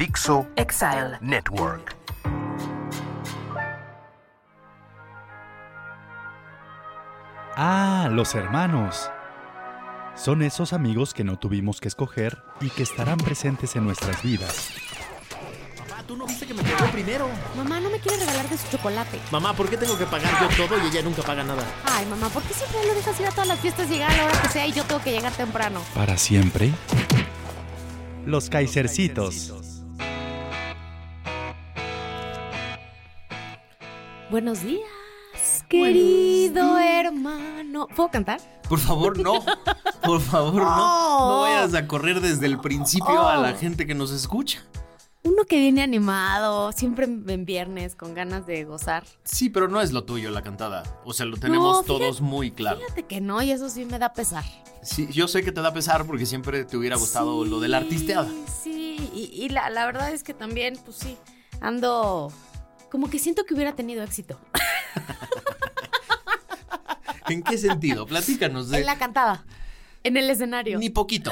[0.00, 1.18] Dixo Exile.
[1.20, 1.94] Network.
[7.54, 9.10] Ah, los hermanos.
[10.16, 14.70] Son esos amigos que no tuvimos que escoger y que estarán presentes en nuestras vidas.
[15.90, 17.28] Mamá, tú no viste que me pegó primero.
[17.54, 19.20] Mamá no me quiere regalar de su chocolate.
[19.30, 21.62] Mamá, ¿por qué tengo que pagar yo todo y ella nunca paga nada?
[21.84, 24.16] Ay, mamá, ¿por qué siempre lo dejas ir a todas las fiestas y llegar a
[24.16, 25.82] la hora que sea y yo tengo que llegar temprano?
[25.94, 26.70] Para siempre.
[28.24, 29.69] Los Kaisercitos.
[34.30, 37.86] Buenos días, querido hermano.
[37.94, 38.40] ¿Puedo cantar?
[38.68, 39.44] Por favor, no.
[40.02, 40.66] Por favor, no.
[41.30, 44.62] No vayas a correr desde el principio a la gente que nos escucha.
[45.22, 49.04] Uno que viene animado, siempre en viernes, con ganas de gozar.
[49.24, 50.82] Sí, pero no es lo tuyo la cantada.
[51.04, 52.78] O sea, lo tenemos No, fíjate- todos muy claro.
[52.78, 54.44] Fíjate que no, y eso sí me da pesar.
[54.82, 57.78] Sí, yo sé que te da pesar porque siempre te hubiera gustado lo de la
[57.78, 58.28] artisteada.
[58.62, 61.18] Sí, y, y la, la verdad es que también, pues sí,
[61.60, 62.32] ando
[62.90, 64.38] como que siento que hubiera tenido éxito.
[67.28, 68.06] ¿En qué sentido?
[68.06, 68.78] Platícanos de...
[68.78, 69.44] En la cantada,
[70.02, 70.78] en el escenario.
[70.78, 71.30] Ni poquito.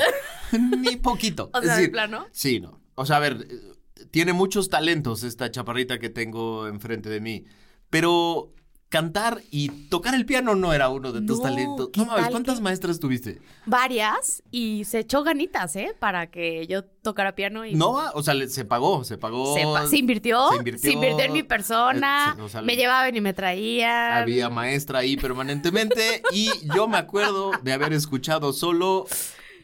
[0.53, 1.51] Ni poquito.
[1.53, 2.27] O Es sea, ¿de decir, plano?
[2.31, 2.81] Sí, no.
[2.95, 7.45] O sea, a ver, eh, tiene muchos talentos esta chaparrita que tengo enfrente de mí.
[7.91, 8.53] Pero
[8.89, 11.91] cantar y tocar el piano no era uno de tus No, talentos.
[11.93, 13.41] ¿qué No mames, ¿cuántas que- maestras tuviste?
[13.67, 15.95] Varias, y se echó ganitas, ¿eh?
[15.99, 17.75] Para que yo tocara piano y...
[17.75, 19.55] No, o sea, se pagó, se pagó.
[19.55, 21.21] Se, pa- se invirtió, Se invirtió.
[21.21, 24.13] en mi persona, Eh, o sea, me llevaban y me traían.
[24.23, 29.07] Había maestra ahí permanentemente y yo me acuerdo de haber escuchado solo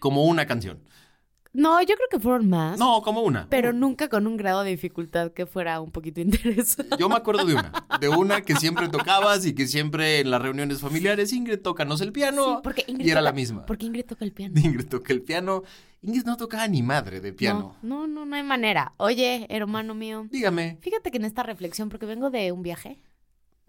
[0.00, 0.80] como una canción.
[1.54, 2.78] No, yo creo que fueron más.
[2.78, 3.46] No, como una.
[3.48, 6.96] Pero nunca con un grado de dificultad que fuera un poquito interesante.
[6.98, 10.42] Yo me acuerdo de una, de una que siempre tocabas y que siempre en las
[10.42, 12.44] reuniones familiares, Ingrid, tócanos el piano.
[12.44, 13.66] Sí, porque Ingrid y era toca- la misma.
[13.66, 14.54] Porque Ingrid toca el piano.
[14.62, 15.62] Ingrid toca el piano.
[16.02, 17.76] Ingrid no tocaba ni madre de piano.
[17.82, 18.92] No, no, no, no hay manera.
[18.98, 22.98] Oye, hermano mío, Dígame, fíjate que en esta reflexión, porque vengo de un viaje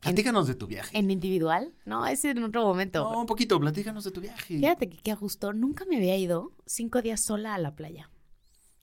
[0.06, 0.98] platícanos de tu viaje.
[0.98, 3.04] en individual, no, es en otro momento.
[3.12, 4.58] No, un poquito, platícanos de tu viaje.
[4.60, 8.10] Fíjate que qué a gusto, nunca me había ido cinco días sola a la playa.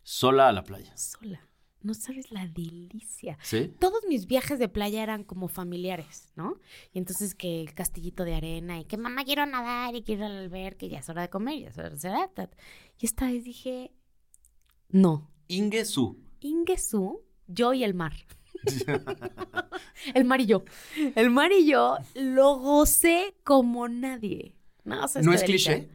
[0.03, 0.97] Sola a la playa.
[0.97, 1.49] Sola.
[1.81, 3.37] No sabes la delicia.
[3.43, 3.73] ¿Sí?
[3.81, 6.61] Todos mis viajes de playa eran como familiares, ¿no?
[6.93, 10.31] Y entonces que el castillito de arena y que mamá quiero nadar y quiero ir
[10.31, 11.91] al albergue, ya es hora de comer, ya es hora
[12.23, 12.51] de ta-
[13.01, 13.91] Y esta vez dije,
[14.91, 16.19] no, Inge Su.
[16.41, 18.13] Ingesu, yo y el mar.
[20.15, 20.65] el mar y yo.
[21.15, 24.57] El mar y yo lo gocé como nadie.
[24.85, 25.89] No, o sea, ¿No es cliché?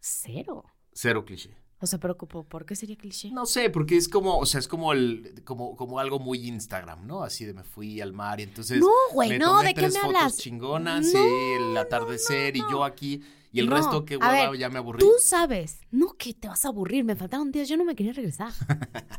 [0.00, 0.64] Cero.
[0.92, 1.56] Cero cliché.
[1.80, 3.30] O sea, pero ¿por ¿por qué sería cliché?
[3.30, 7.06] No sé, porque es como, o sea, es como el, como, como algo muy Instagram,
[7.06, 7.22] ¿no?
[7.22, 8.80] Así de me fui al mar y entonces.
[8.80, 10.36] No, güey, me no, tomé ¿de qué me fotos hablas?
[10.38, 11.18] chingonas, No, sí,
[11.58, 13.22] el atardecer y yo aquí
[13.54, 14.98] y el No, resto que ver, ya me aburrí.
[14.98, 18.12] Tú sabes, no que te vas a aburrir, me faltaron días, yo no me quería
[18.12, 18.52] regresar.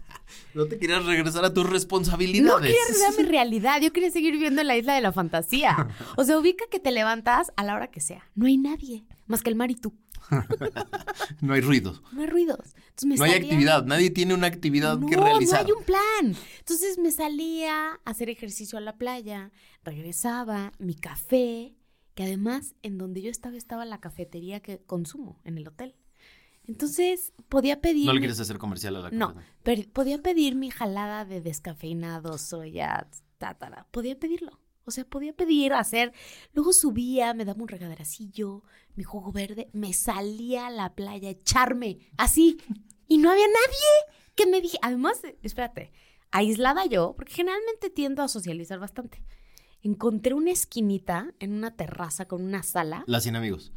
[0.54, 2.62] No te querías regresar a tus No responsabilidades.
[2.62, 5.88] quería regresar a mi realidad, yo quería seguir viviendo en la isla de la fantasía.
[6.18, 8.24] O sea, ubica que te levantas a la hora que sea.
[8.36, 9.94] No hay nadie, más que el mar y tú.
[11.42, 12.02] no hay ruido.
[12.12, 12.76] No hay ruidos.
[13.04, 13.86] No hay actividad.
[13.86, 15.62] Nadie tiene una actividad que No, realizar.
[15.62, 16.36] No hay un plan.
[16.60, 19.52] Entonces me salía a hacer ejercicio a la playa,
[19.84, 21.76] regresaba, mi café,
[22.16, 25.96] que además en donde yo estaba estaba la cafetería que consumo en el hotel.
[26.68, 28.08] Entonces podía pedir.
[28.08, 29.46] No le quieres hacer comercial a la No, comida.
[29.64, 33.88] per- podía pedir mi jalada de descafeinado, soya, tátara.
[33.92, 34.60] Podía pedirlo.
[34.88, 36.14] O sea, podía pedir, hacer.
[36.54, 38.64] Luego subía, me daba un regaderacillo,
[38.96, 42.58] mi jugo verde, me salía a la playa, a echarme, así.
[43.08, 44.78] Y no había nadie que me dije.
[44.82, 45.92] Además, espérate,
[46.32, 49.24] aislada yo, porque generalmente tiendo a socializar bastante.
[49.86, 53.04] Encontré una esquinita en una terraza con una sala.
[53.06, 53.72] La sin amigos.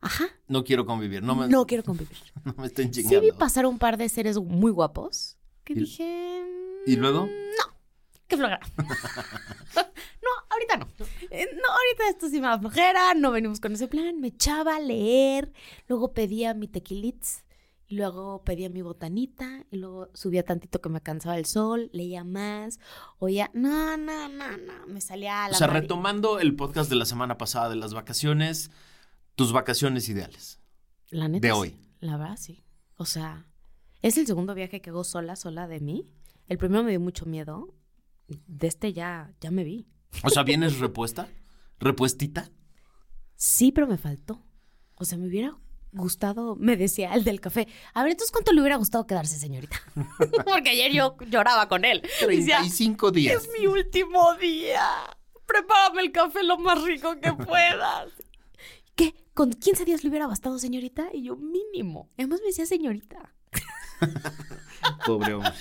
[0.00, 0.26] Ajá.
[0.46, 1.24] No quiero convivir.
[1.24, 2.16] No me, No quiero convivir.
[2.44, 3.20] no me Sí chingando.
[3.20, 6.44] vi pasar un par de seres muy guapos que ¿Y- dije...
[6.86, 7.26] ¿Y luego?
[7.26, 7.74] No,
[8.28, 8.60] qué flojera.
[8.78, 10.86] no, ahorita no.
[11.30, 14.20] Eh, No, ahorita esto sí me da flojera, no venimos con ese plan.
[14.20, 15.52] Me echaba a leer,
[15.88, 17.42] luego pedía mi tequilitz,
[17.88, 22.78] luego pedía mi botanita, y luego subía tantito que me cansaba el sol, leía más,
[23.18, 26.90] oía, no, no, no, no, me salía a O la sea, mar- retomando el podcast
[26.90, 28.70] de la semana pasada de las vacaciones,
[29.34, 30.60] tus vacaciones ideales.
[31.10, 31.58] La neta, de sí.
[31.58, 31.80] hoy.
[32.00, 32.64] La verdad, sí.
[32.96, 33.46] O sea,
[34.02, 36.12] es el segundo viaje que hago sola, sola de mí.
[36.46, 37.74] El primero me dio mucho miedo.
[38.46, 39.88] De este ya, ya me vi.
[40.24, 41.28] O sea, ¿vienes repuesta?
[41.78, 42.50] ¿Repuestita?
[43.36, 44.42] Sí, pero me faltó.
[44.96, 45.56] O sea, me hubiera
[45.92, 47.68] gustado, me decía el del café.
[47.94, 49.80] A ver, entonces, ¿cuánto le hubiera gustado quedarse, señorita?
[50.44, 52.02] Porque ayer yo lloraba con él.
[52.02, 53.42] Decía, 35 días.
[53.42, 54.82] es mi último día.
[55.46, 58.12] Prepárame el café lo más rico que puedas.
[58.94, 59.14] ¿Qué?
[59.34, 61.08] ¿Con 15 días le hubiera bastado, señorita?
[61.12, 62.10] Y yo, mínimo.
[62.18, 63.34] Además me decía señorita.
[65.06, 65.52] Pobre hombre.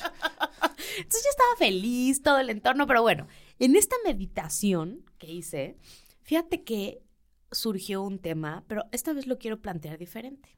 [0.97, 3.27] Entonces yo estaba feliz, todo el entorno, pero bueno,
[3.59, 5.77] en esta meditación que hice,
[6.23, 7.03] fíjate que
[7.51, 10.57] surgió un tema, pero esta vez lo quiero plantear diferente.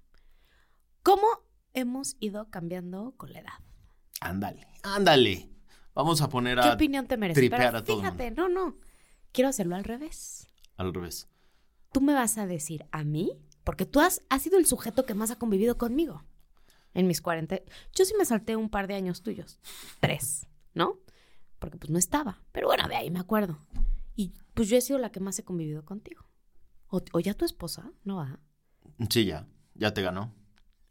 [1.03, 1.27] ¿Cómo
[1.73, 3.53] hemos ido cambiando con la edad?
[4.21, 5.49] Ándale, ándale.
[5.93, 7.39] Vamos a poner ¿Qué a opinión te merece?
[7.41, 8.77] tripear Pero a todo fíjate, no, no.
[9.31, 10.47] Quiero hacerlo al revés.
[10.77, 11.27] al revés.
[11.91, 13.31] Tú me vas a decir a mí,
[13.63, 16.23] porque tú has, has sido el sujeto que más ha convivido conmigo
[16.93, 17.61] en mis 40.
[17.93, 19.59] Yo sí me salté un par de años tuyos.
[19.99, 20.99] Tres, ¿no?
[21.59, 22.41] Porque pues no estaba.
[22.51, 23.59] Pero bueno, de ahí me acuerdo.
[24.15, 26.25] Y pues yo he sido la que más he convivido contigo.
[26.89, 28.39] O, o ya tu esposa, ¿no va?
[29.09, 29.47] Sí, ya.
[29.75, 30.33] Ya te ganó.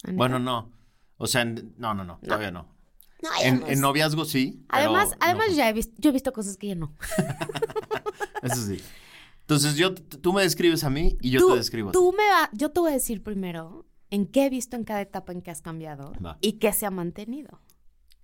[0.05, 0.73] ¿Ah, Bueno, no.
[1.17, 2.19] O sea, en- no, no, no.
[2.23, 2.77] Todavía no.
[3.43, 4.65] En, noviazgo sí.
[4.71, 5.17] pero Además, no.
[5.21, 6.95] además ya he visto, yo he visto cosas que ya no.
[8.43, 8.81] Eso sí.
[9.41, 11.99] Entonces, yo, tú me describes a mí y yo tú, te describo a ti.
[11.99, 15.01] tú me va, yo te voy a decir primero en qué he visto en cada
[15.01, 16.39] etapa en que has cambiado Va.
[16.41, 17.61] y qué se ha mantenido.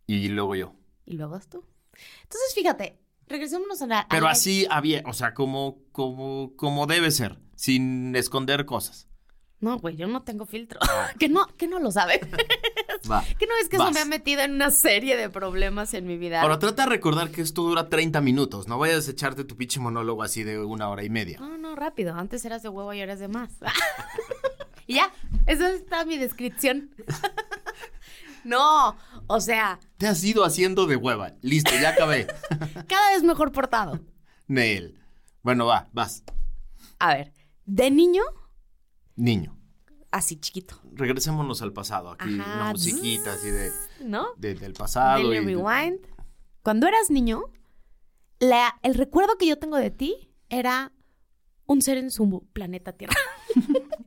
[0.06, 0.74] Y luego yo.
[1.06, 1.64] Y luego es tú.
[2.22, 4.00] Entonces, fíjate, regresémonos a la...
[4.00, 9.08] a Pero la- así había, o sea, como, como, como debe ser, sin esconder cosas.
[9.60, 10.78] No, güey, yo no tengo filtro.
[11.18, 12.20] que no, que no lo sabe.
[13.10, 13.22] Va.
[13.38, 13.94] que no es que eso Vas.
[13.94, 16.42] me ha metido en una serie de problemas en mi vida.
[16.42, 18.68] Ahora trata de recordar que esto dura 30 minutos.
[18.68, 21.38] No vayas a echarte tu pinche monólogo así de una hora y media.
[21.38, 22.14] No, no, rápido.
[22.14, 23.50] Antes eras de huevo y ahora eres de más.
[24.86, 25.12] y ya,
[25.46, 26.90] esa está mi descripción.
[28.44, 28.96] no,
[29.26, 31.32] o sea, Te has ido haciendo de hueva.
[31.40, 32.26] Listo, ya acabé.
[32.86, 34.00] cada vez mejor portado.
[34.46, 34.98] Nel.
[35.42, 36.22] Bueno, va, vas.
[36.98, 37.32] A ver,
[37.66, 38.22] de niño,
[39.16, 39.56] Niño.
[40.10, 42.10] así chiquito, Regresémonos al pasado.
[42.10, 43.70] Aquí Ajá, una musiquita así de,
[44.00, 44.28] ¿no?
[44.36, 45.32] de- del pasado.
[45.32, 46.00] Y- Rewind.
[46.62, 47.42] Cuando eras niño,
[48.40, 50.92] la- el recuerdo que yo tengo de ti era
[51.66, 53.14] un ser en su planeta Tierra.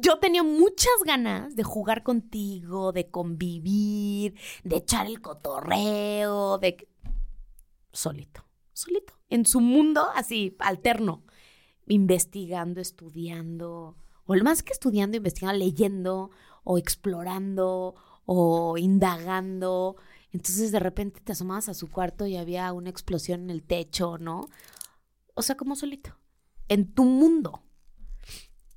[0.00, 4.34] yo tenía muchas ganas de jugar contigo, de convivir,
[4.64, 6.88] de echar el cotorreo, de...
[7.92, 11.24] Solito, solito, en su mundo así, alterno,
[11.88, 13.96] investigando, estudiando,
[14.26, 16.30] o más que estudiando, investigando, leyendo,
[16.64, 17.94] o explorando,
[18.26, 19.96] o indagando.
[20.32, 24.18] Entonces de repente te asomabas a su cuarto y había una explosión en el techo,
[24.18, 24.48] ¿no?
[25.34, 26.18] O sea, como solito,
[26.68, 27.62] en tu mundo.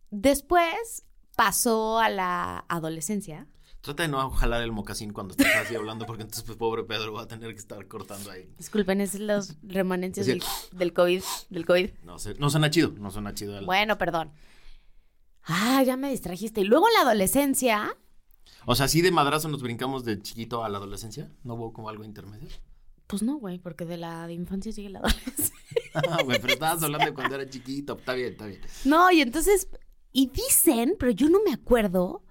[0.10, 1.06] Después
[1.36, 3.48] pasó a la adolescencia.
[3.82, 7.14] Trata de no jalar el mocasín cuando estás así hablando, porque entonces, pues, pobre Pedro
[7.14, 8.48] va a tener que estar cortando ahí.
[8.58, 11.90] Disculpen, es los remanencias del, del COVID, del COVID.
[12.04, 13.58] No, sé, no suena chido, no suena chido.
[13.58, 14.32] el- Bueno, perdón.
[15.44, 16.62] Ah, ya me distrajiste.
[16.62, 17.98] Y luego en la adolescencia,
[18.66, 21.32] O sea, ¿sí de madrazo nos brincamos de chiquito a la adolescencia?
[21.44, 22.48] ¿No hubo como algo intermedio?
[23.08, 25.56] pues no, güey, porque de la infancia sigue la adolescencia.
[25.94, 27.98] Ah, güey, pero estabas hablando de cuando era chiquito.
[27.98, 28.62] Está bien, está bien.
[28.86, 29.68] No, y entonces,
[30.14, 32.24] y dicen, pero yo no me acuerdo,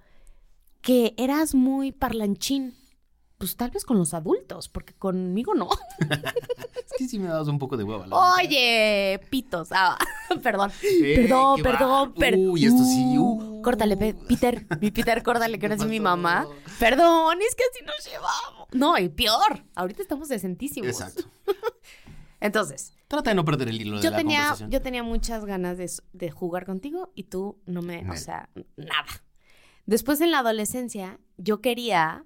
[0.80, 2.74] que eras muy parlanchín.
[3.38, 5.68] Pues tal vez con los adultos, porque conmigo no.
[6.90, 8.06] Es que sí me dabas un poco de hueva.
[8.06, 8.16] la.
[8.34, 9.68] Oye, pitos.
[9.70, 9.96] Ah,
[10.42, 10.70] perdón.
[10.82, 12.48] Eh, perdón, perdón, perdón.
[12.50, 13.62] Uy, esto sí, uh.
[13.62, 14.66] Córtale, Pe- Peter.
[14.80, 16.46] Mi Peter, córtale, que no es ¿Qué mi mamá.
[16.78, 18.68] Perdón, es que así nos llevamos.
[18.72, 19.64] No, y peor.
[19.74, 20.90] Ahorita estamos decentísimos.
[20.90, 21.24] Exacto.
[22.40, 24.70] Entonces, Trata de no perder el hilo de yo la tenía, conversación.
[24.70, 29.04] yo tenía muchas ganas de, de jugar contigo y tú no me, o sea, nada.
[29.90, 32.24] Después en la adolescencia, yo quería.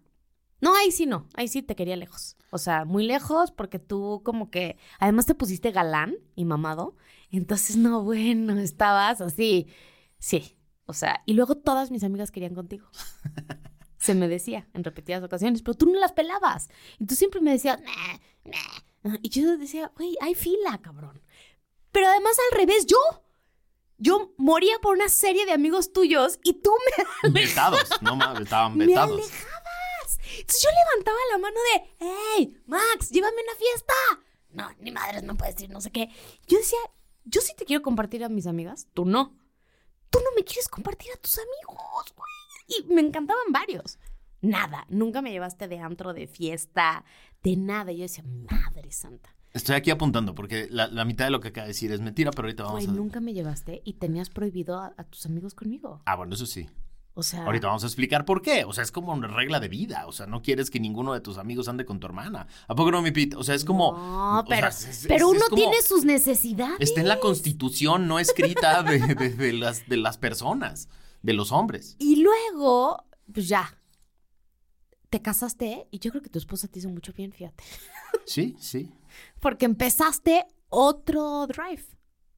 [0.60, 2.36] No, ahí sí no, ahí sí te quería lejos.
[2.50, 6.94] O sea, muy lejos porque tú como que, además te pusiste galán y mamado.
[7.30, 9.68] Entonces, no, bueno, estabas así.
[10.18, 12.86] Sí, o sea, y luego todas mis amigas querían contigo.
[13.96, 16.68] Se me decía en repetidas ocasiones, pero tú no las pelabas.
[16.98, 18.52] Y tú siempre me decías, nah,
[19.04, 19.16] nah.
[19.22, 21.22] Y yo decía, güey, hay fila, cabrón.
[21.92, 22.98] Pero además al revés, yo.
[23.98, 26.72] Yo moría por una serie de amigos tuyos y tú
[27.22, 29.12] me, Vetados, no mames, estaban me vetados.
[29.12, 30.18] alejabas.
[30.38, 33.94] Entonces yo levantaba la mano de, hey, Max, llévame a una fiesta.
[34.50, 36.08] No, ni madres, no puedes ir, no sé qué.
[36.46, 36.78] Yo decía,
[37.24, 39.36] yo sí te quiero compartir a mis amigas, tú no.
[40.10, 42.30] Tú no me quieres compartir a tus amigos, güey.
[42.68, 43.98] Y me encantaban varios.
[44.40, 47.04] Nada, nunca me llevaste de antro, de fiesta,
[47.42, 47.92] de nada.
[47.92, 49.33] Yo decía, madre santa.
[49.54, 52.32] Estoy aquí apuntando porque la, la mitad de lo que acaba de decir es mentira,
[52.32, 52.98] pero ahorita vamos Güey, a...
[53.00, 56.02] nunca me llevaste y tenías prohibido a, a tus amigos conmigo.
[56.06, 56.68] Ah, bueno, eso sí.
[57.16, 58.64] O sea, Ahorita vamos a explicar por qué.
[58.64, 60.08] O sea, es como una regla de vida.
[60.08, 62.48] O sea, no quieres que ninguno de tus amigos ande con tu hermana.
[62.66, 63.36] ¿A poco no, mi Pete?
[63.36, 63.92] O sea, es como.
[63.96, 66.76] No, o pero, sea, es- pero es- es uno como- tiene sus necesidades.
[66.80, 70.88] Está en la constitución no escrita de, de- de las, de las personas,
[71.22, 71.94] de los hombres.
[72.00, 73.78] Y luego, pues ya.
[75.10, 77.62] Te casaste y yo creo que tu esposa te hizo mucho bien, fíjate.
[78.26, 78.90] Sí, sí.
[79.40, 81.84] Porque empezaste otro drive.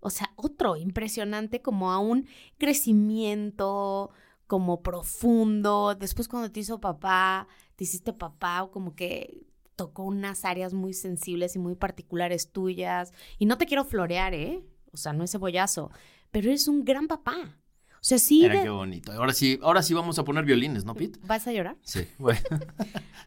[0.01, 2.27] O sea, otro impresionante, como a un
[2.59, 4.11] crecimiento,
[4.47, 5.95] como profundo.
[5.95, 11.57] Después, cuando te hizo papá, te hiciste papá, como que tocó unas áreas muy sensibles
[11.57, 13.13] y muy particulares tuyas.
[13.39, 14.63] Y no te quiero florear, ¿eh?
[14.93, 15.91] O sea, no es cebollazo.
[16.31, 17.59] Pero eres un gran papá.
[17.97, 18.49] O sea, sí.
[18.49, 19.13] De- qué bonito.
[19.13, 21.19] Ahora sí, ahora sí vamos a poner violines, ¿no, Pete?
[21.27, 21.77] ¿Vas a llorar?
[21.83, 22.07] Sí.
[22.19, 22.41] Bueno.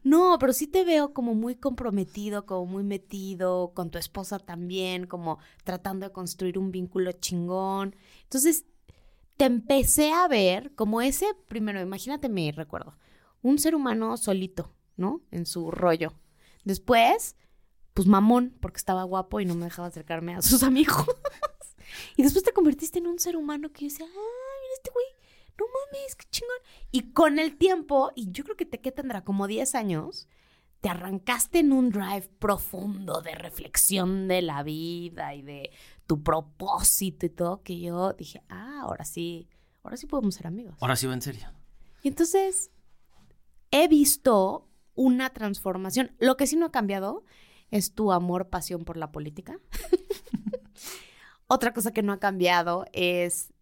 [0.02, 5.08] No, pero sí te veo como muy comprometido, como muy metido, con tu esposa también,
[5.08, 7.98] como tratando de construir un vínculo chingón.
[8.24, 8.66] Entonces,
[9.36, 12.98] te empecé a ver como ese, primero, imagínate mi recuerdo,
[13.42, 15.22] un ser humano solito, ¿no?
[15.32, 16.14] En su rollo.
[16.64, 17.36] Después,
[17.94, 21.06] pues mamón, porque estaba guapo y no me dejaba acercarme a sus amigos.
[22.16, 25.06] y después te convertiste en un ser humano que yo decía, ah, mira este güey,
[25.58, 26.58] no mames, qué chingón.
[26.92, 30.28] Y con el tiempo, y yo creo que te que tendrá como 10 años,
[30.82, 35.72] te arrancaste en un drive profundo de reflexión de la vida y de
[36.08, 39.50] tu propósito y todo, que yo dije, ah, ahora sí,
[39.84, 40.76] ahora sí podemos ser amigos.
[40.80, 41.52] Ahora sí va en serio.
[42.02, 42.72] Y entonces
[43.72, 46.16] he visto una transformación.
[46.20, 47.26] Lo que sí no ha cambiado
[47.72, 49.60] es tu amor, pasión por la política.
[51.48, 53.54] Otra cosa que no ha cambiado es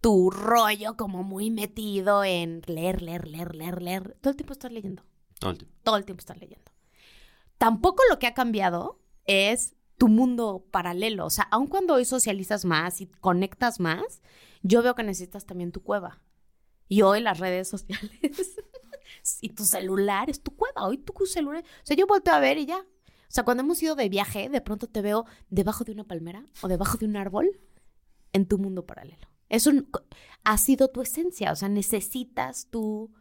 [0.00, 4.16] tu rollo como muy metido en leer, leer, leer, leer, leer.
[4.20, 5.04] Todo el tiempo estás leyendo.
[5.38, 5.76] Todo el tiempo.
[5.82, 6.70] Todo el tiempo estás leyendo.
[7.58, 11.26] Tampoco lo que ha cambiado es tu mundo paralelo.
[11.26, 14.22] O sea, aun cuando hoy socializas más y conectas más,
[14.62, 16.22] yo veo que necesitas también tu cueva.
[16.88, 18.10] Y hoy las redes sociales
[19.42, 20.86] y tu celular es tu cueva.
[20.86, 21.62] Hoy tu celular.
[21.62, 22.78] O sea, yo volteo a ver y ya.
[22.78, 26.44] O sea, cuando hemos ido de viaje, de pronto te veo debajo de una palmera
[26.62, 27.60] o debajo de un árbol
[28.32, 29.29] en tu mundo paralelo.
[29.50, 29.84] Eso n-
[30.44, 31.52] ha sido tu esencia.
[31.52, 33.12] O sea, necesitas tu,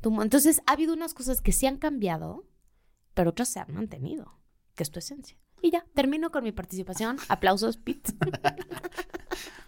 [0.00, 0.20] tu.
[0.20, 2.44] Entonces, ha habido unas cosas que sí han cambiado,
[3.14, 4.40] pero otras se han mantenido,
[4.74, 5.38] que es tu esencia.
[5.62, 7.16] Y ya, termino con mi participación.
[7.28, 8.12] Aplausos, Pete.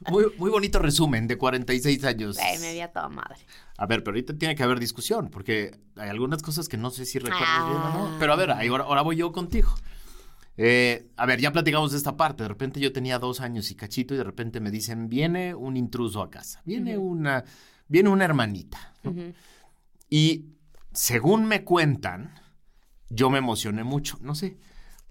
[0.09, 2.39] Muy, muy bonito resumen de 46 años.
[2.39, 3.37] Ay, me vi a toda madre.
[3.77, 7.05] A ver, pero ahorita tiene que haber discusión, porque hay algunas cosas que no sé
[7.05, 7.95] si recuerdas bien o Ah.
[8.13, 8.17] no.
[8.19, 9.69] Pero a ver, ahora, ahora voy yo contigo.
[10.57, 12.43] Eh, a ver, ya platicamos de esta parte.
[12.43, 15.77] De repente yo tenía dos años y cachito y de repente me dicen, viene un
[15.77, 16.61] intruso a casa.
[16.65, 17.45] Viene una,
[17.89, 18.95] viene una hermanita.
[20.09, 20.47] Y
[20.93, 22.35] según me cuentan,
[23.09, 24.59] yo me emocioné mucho, no sé.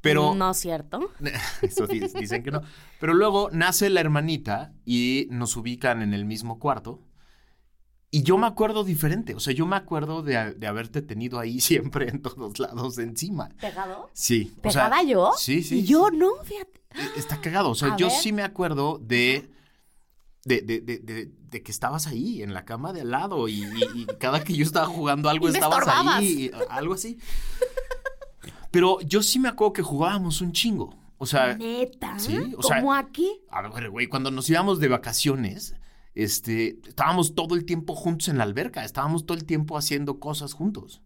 [0.02, 1.12] Pero No es cierto.
[1.62, 2.62] eso di- dicen que no.
[3.00, 7.02] Pero luego nace la hermanita y nos ubican en el mismo cuarto.
[8.12, 9.36] Y yo me acuerdo diferente.
[9.36, 13.50] O sea, yo me acuerdo de, de haberte tenido ahí siempre en todos lados encima.
[13.62, 14.10] ¿Pegado?
[14.14, 14.52] Sí.
[14.64, 15.32] o sea, ¿Pegada yo?
[15.38, 15.80] Sí, sí.
[15.80, 16.82] Y yo no, fíjate.
[16.96, 17.70] E- Está cagado.
[17.70, 18.16] O sea, A yo ver.
[18.18, 19.50] sí me acuerdo de.
[20.46, 23.62] De, de, de, de- de que estabas ahí en la cama de al lado y,
[23.64, 27.18] y- y cada que yo estaba jugando algo Y estabas ahí, algo así.
[28.72, 30.96] Pero yo sí me acuerdo que jugábamos un chingo.
[31.18, 32.18] O sea, Neta.
[32.20, 33.30] sí, o sea- ¿Cómo aquí?
[33.52, 35.76] a ver, güey, cuando nos íbamos de vacaciones,
[36.24, 40.54] este, estábamos todo el tiempo juntos en la alberca, estábamos todo el tiempo haciendo cosas
[40.54, 41.02] juntos.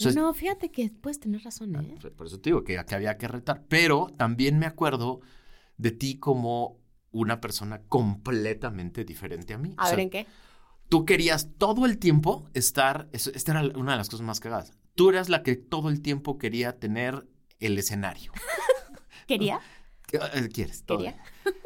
[0.00, 1.96] O sea, no, fíjate que puedes tener razón, ¿eh?
[2.16, 3.64] por- eso te digo que, que había que retar.
[3.68, 5.20] Pero también me acuerdo
[5.76, 6.78] de ti como
[7.10, 9.74] una persona completamente diferente a mí.
[9.76, 10.26] A O sea, ver, ¿en qué?
[10.88, 13.08] Tú querías todo el tiempo estar.
[13.12, 14.72] eso- esta era una de las cosas más cagadas.
[14.94, 17.26] Tú eras la que todo el tiempo quería tener
[17.58, 18.32] el escenario.
[19.26, 19.60] ¿Quería?
[20.06, 20.84] ¿Qué eh, quieres?
[20.84, 20.98] Todo.
[20.98, 21.20] Quería.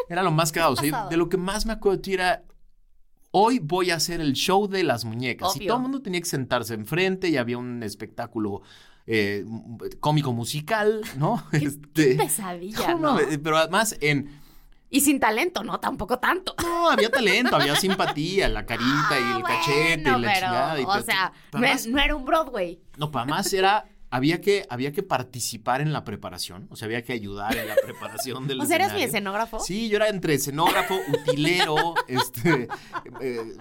[0.09, 0.73] Era lo más cagado.
[0.73, 1.11] O sea, yo- pasado?
[1.11, 2.45] de lo que más me acuerdo de ti era.
[3.33, 5.57] Hoy voy a hacer el show de las muñecas.
[5.57, 8.61] Y todo el mundo tenía que sentarse enfrente y había un espectáculo
[9.07, 9.45] eh,
[10.01, 11.43] cómico musical, ¿no?
[11.53, 13.21] Este, Pesadilla, no, ¿no?
[13.43, 14.41] pero además en.
[14.91, 15.81] Y sin talento, ¿no?
[15.81, 16.55] Tampoco tanto.
[16.63, 20.81] No, había talento, había simpatía, la carita y Ah, el cachete y la pero, chingada.
[20.81, 22.79] Y o sea, no, no era un Broadway.
[22.99, 23.87] no, para más era.
[24.15, 27.77] Había que, había que participar en la preparación, o sea, había que ayudar en la
[27.83, 29.59] preparación del O sea, ¿eres mi escenógrafo?
[29.61, 30.95] Sí, yo era entre escenógrafo,
[31.29, 32.69] utilero, este,
[33.23, 33.55] eh,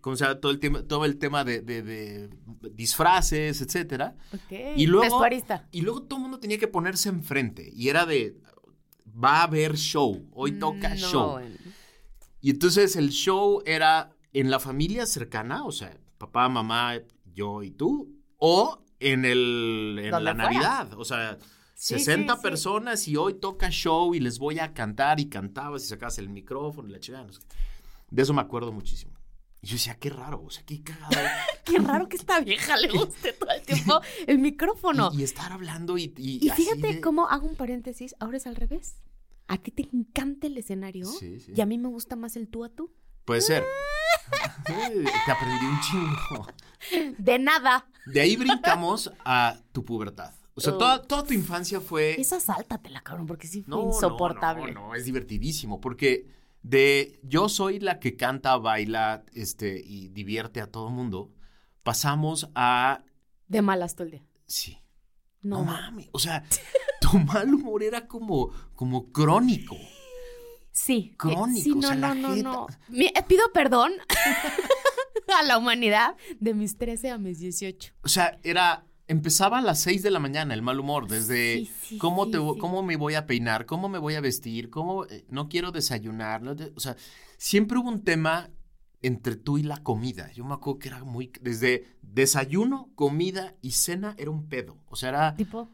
[0.00, 0.40] ¿cómo se llama?
[0.40, 2.30] Todo el tema, todo el tema de, de- de
[2.72, 4.14] disfraces, etcétera.
[4.32, 4.52] Ok.
[4.76, 5.66] Y luego, Vestuarista.
[5.72, 8.36] y luego todo el mundo tenía que ponerse enfrente y era de,
[9.06, 11.40] va a haber show, hoy toca No, show.
[12.40, 16.94] Y entonces el show era en la familia cercana, o sea, papá, mamá,
[17.34, 20.34] yo y tú, o en el en la fuera.
[20.34, 21.38] Navidad, o sea,
[21.78, 22.42] Sí, 60 sí, sí.
[22.42, 26.30] personas y hoy toca show y les voy a cantar y cantabas y sacabas el
[26.30, 27.26] micrófono y la chingada.
[27.26, 27.56] no sé qué.
[28.10, 29.12] De eso me acuerdo muchísimo.
[29.60, 31.10] Y yo decía, qué raro, o sea, qué cagado.
[31.66, 35.10] Qué raro que esta vieja le guste todo el tiempo el micrófono.
[35.12, 36.14] Y, y estar hablando y.
[36.16, 38.94] Y, fíjate de- cómo hago un paréntesis, ahora es al revés.
[39.48, 41.52] A ti te encanta el escenario Sí, sí.
[41.56, 42.94] y a mí me gusta más el tú a tú.
[43.24, 43.64] Puede ser.
[44.66, 46.46] Te aprendí un chingo.
[47.18, 47.86] De nada.
[48.06, 50.32] De ahí brincamos a tu pubertad.
[50.54, 52.18] O sea, toda, toda tu infancia fue.
[52.20, 54.72] Esa sáltatela, cabrón, porque sí fue No, no, insoportable.
[54.72, 55.80] No, no, es divertidísimo.
[55.80, 56.28] Porque
[56.62, 61.30] de yo soy la que canta, baila este, y divierte a todo mundo,
[61.82, 63.04] pasamos a.
[63.48, 64.22] De malas todo el día.
[64.46, 64.78] Sí.
[65.42, 66.08] No, No, ma- mames.
[66.12, 66.42] O sea,
[67.00, 69.76] tu mal humor era como, como crónico.
[70.86, 71.10] Sí.
[71.12, 72.66] eh, Crónico, Sí, o no, sea, no, no, no.
[72.94, 73.92] Eh, pido perdón
[75.40, 77.92] a la humanidad de mis 13 a mis 18.
[78.02, 78.84] O sea, era.
[79.08, 82.32] Empezaba a las 6 de la mañana el mal humor, desde Sí, sí, cómo, sí,
[82.32, 85.70] te, cómo me voy a peinar, cómo me voy a vestir, cómo eh, no quiero
[85.70, 86.42] desayunar.
[86.42, 86.96] no o sea,
[87.38, 88.50] siempre hubo un tema
[89.02, 90.32] entre tú y la comida.
[90.32, 91.30] Yo me acuerdo que era muy.
[91.40, 94.78] Desde desayuno, comida y cena era un pedo.
[94.86, 95.34] O sea, era.
[95.36, 95.70] Tipo,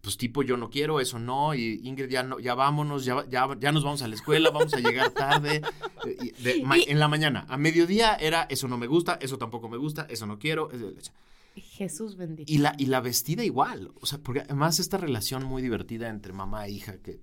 [0.00, 3.48] pues tipo yo no quiero, eso no, y Ingrid ya no, ya vámonos, ya, ya,
[3.58, 5.60] ya nos vamos a la escuela, vamos a llegar tarde.
[6.42, 9.76] de- ma- en la mañana, a mediodía era eso no me gusta, eso tampoco me
[9.76, 10.70] gusta, eso no quiero.
[10.70, 11.12] es-
[11.56, 12.50] Jesús bendito.
[12.52, 16.32] Y la, y la vestida igual, o sea, porque además esta relación muy divertida entre
[16.32, 17.18] mamá e hija que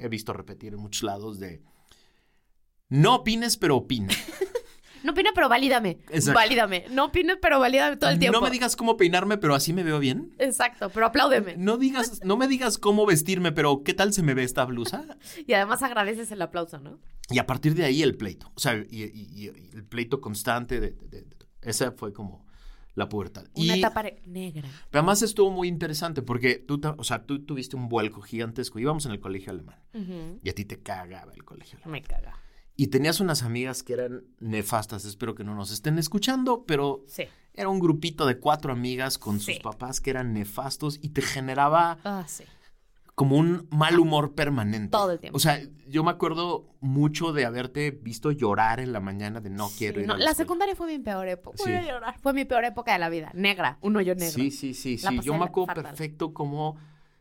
[0.00, 1.60] he visto repetir en muchos lados de
[2.88, 4.08] no opines, pero opina.
[5.04, 5.98] No opines, pero valídame.
[6.10, 6.32] Exacto.
[6.34, 6.84] Valídame.
[6.90, 8.38] No opines, pero valídame todo el tiempo.
[8.40, 10.34] No me digas cómo peinarme, pero así me veo bien.
[10.38, 11.56] Exacto, pero apláudeme.
[11.56, 15.04] No digas, no me digas cómo vestirme, pero ¿qué tal se me ve esta blusa?
[15.46, 16.98] Y además agradeces el aplauso, ¿no?
[17.30, 18.50] Y a partir de ahí el pleito.
[18.54, 22.46] O sea, y, y- y- y el pleito constante de, de- de- esa fue como
[22.94, 23.44] la pubertad.
[23.54, 24.68] Una y etapa negra.
[24.90, 28.78] pero además estuvo muy interesante porque tú, o sea, tú tuviste un vuelco gigantesco.
[28.80, 29.78] Íbamos en el colegio alemán
[30.42, 31.92] y a ti te cagaba el colegio alemán.
[31.92, 32.34] Me caga.
[32.80, 35.04] Y tenías unas amigas que eran nefastas.
[35.04, 37.24] Espero que no nos estén escuchando, pero Sí.
[37.52, 41.98] era un grupito de cuatro amigas con sus papás que eran nefastos y te generaba
[42.04, 42.44] Ah, sí.
[43.16, 44.90] como un mal humor permanente.
[44.92, 45.36] Todo el tiempo.
[45.36, 49.68] O sea, yo me acuerdo mucho de haberte visto llorar en la mañana de no
[49.76, 51.56] quiero ir no, a la, secundaria fue mi peor época.
[51.64, 52.14] Voy a llorar.
[52.20, 53.32] Fue mi peor época de la vida.
[53.34, 53.78] Negra.
[53.80, 54.30] Un hoyo negro.
[54.34, 55.18] Sí, sí, sí, sí.
[55.24, 55.82] Yo me acuerdo fatal.
[55.82, 56.76] perfecto como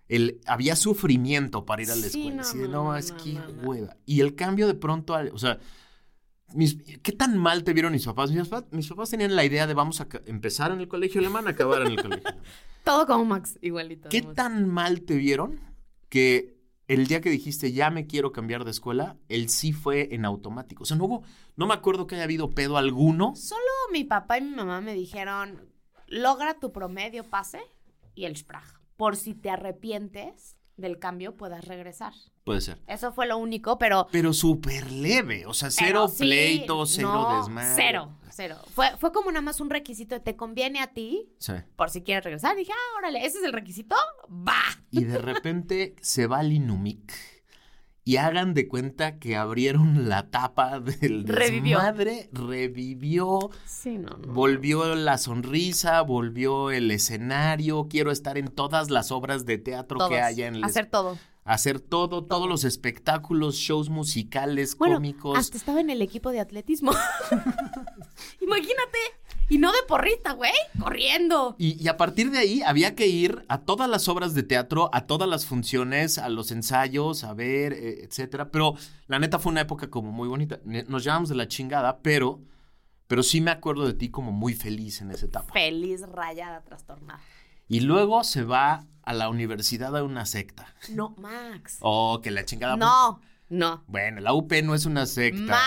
[0.10, 2.44] el, había sufrimiento para ir a la Sí, escuela.
[2.44, 3.98] no, de, no, no, es que hueva.
[4.06, 5.60] Y el cambio de pronto, al- o sea,
[6.54, 8.32] mis- ¿qué tan mal te vieron mis papás?
[8.32, 11.48] Mis papás, mis papás tenían la idea de vamos a empezar en el colegio alemán,
[11.48, 12.24] acabar en el colegio.
[12.84, 14.08] Todo como Max, igualito.
[14.10, 15.60] ¿Qué tan mal te vieron
[16.08, 16.56] que
[16.88, 20.84] el día que dijiste ya me quiero cambiar de escuela, el sí fue en automático?
[20.84, 21.24] O sea, no hubo,
[21.58, 23.36] no me acuerdo que haya habido pedo alguno.
[23.36, 25.60] Solo mi papá y mi mamá me dijeron,
[26.08, 27.60] logra tu promedio pase
[28.16, 28.77] y el Sprach.
[28.98, 32.14] Por si te arrepientes del cambio, puedas regresar.
[32.44, 32.78] Puede ser.
[32.88, 34.08] Eso fue lo único, pero...
[34.12, 37.74] Pero súper leve, o sea, cero sí, pleito, cero no, desmadre.
[37.76, 38.58] Cero, cero.
[38.74, 41.54] Fue, fue como nada más un requisito, te conviene a ti Sí.
[41.76, 42.56] por si quieres regresar.
[42.56, 43.96] dije, ah, órale, ese es el requisito,
[44.30, 44.62] va.
[44.92, 47.12] Y de repente se va al Inumic
[48.08, 51.78] y hagan de cuenta que abrieron la tapa del Revivió.
[51.80, 54.34] desmadre, revivió, Sí, no, no.
[54.34, 60.10] volvió la sonrisa, volvió el escenario, quiero estar en todas las obras de teatro Todos.
[60.12, 61.18] que haya en el Hacer todo.
[61.44, 65.38] hacer todo, todos los espectáculos, shows musicales, Bueno, cómicos.
[65.38, 66.92] hasta estaba en el equipo de atletismo.
[68.40, 68.98] Imagínate.
[69.50, 70.52] Y no de porrita, güey.
[70.80, 71.56] Corriendo.
[71.58, 74.90] Y, y a partir de ahí había que ir a todas las obras de teatro,
[74.94, 78.52] a todas las funciones, a los ensayos, a ver, eh, etcétera.
[78.52, 78.76] Pero
[79.08, 80.60] la neta fue una época como muy bonita.
[80.66, 82.42] Nos llevamos de la chingada, pero,
[83.08, 85.54] pero sí me acuerdo de ti como muy feliz en esa etapa.
[85.54, 87.22] Feliz, rayada, trastornada.
[87.70, 90.74] Y luego se va a la universidad a una secta.
[90.90, 91.78] No, Max.
[91.80, 92.76] Oh, que la chingada.
[92.76, 93.84] No, no.
[93.88, 95.58] Bueno, la UP no es una secta.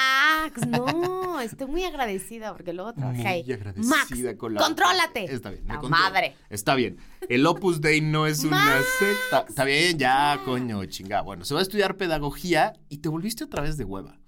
[0.42, 1.40] Max, no.
[1.40, 3.42] Estoy muy agradecida porque luego trabajé ahí.
[3.44, 5.24] Muy agradecida Max, con la contrólate.
[5.32, 5.64] Está bien.
[5.66, 6.36] me madre.
[6.50, 6.98] Está bien.
[7.28, 8.84] El Opus Dei no es una Max.
[8.98, 9.44] secta.
[9.48, 11.22] Está bien, ya, coño, chinga.
[11.22, 14.18] Bueno, se va a estudiar pedagogía y te volviste otra vez de hueva.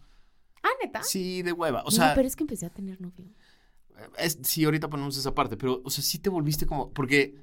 [0.62, 1.02] Ah, neta.
[1.02, 1.80] Sí, de hueva.
[1.82, 3.26] O no, sea, pero es que empecé a tener novio.
[4.16, 6.90] es- sí, ahorita ponemos esa parte, pero, o sea, sí te volviste como.
[6.92, 7.34] Porque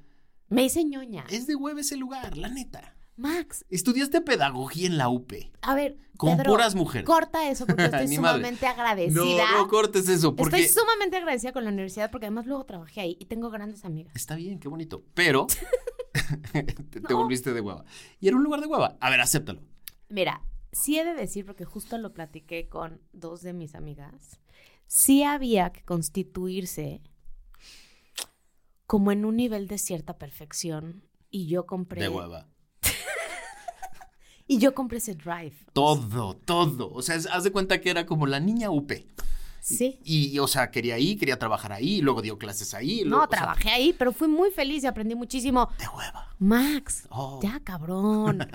[0.48, 1.24] Me hice ñoña.
[1.30, 2.94] es de hueva ese lugar, la neta.
[3.20, 5.32] Max, Estudiaste pedagogía en la UP.
[5.62, 5.96] a ver.
[6.16, 7.06] Con Pedro, puras mujeres.
[7.06, 9.22] Corta eso porque estoy sumamente agradecida.
[9.22, 10.60] No, no cortes eso, porque.
[10.60, 14.14] Estoy sumamente agradecida con la universidad porque además luego trabajé ahí y tengo grandes amigas.
[14.14, 15.02] Está bien, qué bonito.
[15.14, 15.46] Pero
[16.52, 17.84] te, te volviste de hueva.
[18.20, 18.96] Y era un lugar de hueva.
[19.00, 19.62] A ver, acéptalo.
[20.08, 24.40] Mira, sí he de decir, porque justo lo platiqué con dos de mis amigas,
[24.86, 27.00] sí había que constituirse
[28.86, 32.48] como en un nivel de cierta perfección y yo compré De hueva.
[34.54, 35.52] Y yo compré ese drive.
[35.72, 36.92] Todo, todo.
[36.92, 38.92] O sea, es- haz de cuenta que era como la niña UP.
[39.60, 39.98] Sí.
[40.04, 43.04] Y, y, o sea, quería ir, quería trabajar ahí, luego dio clases ahí.
[43.04, 45.68] luego, No, sea, trabajé ahí, pero fui muy feliz y aprendí muchísimo.
[45.78, 46.28] de hueva.
[46.38, 47.40] Max, Oh.
[47.42, 48.48] ya cabrón.